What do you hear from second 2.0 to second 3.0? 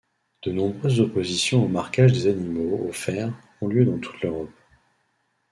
des animaux au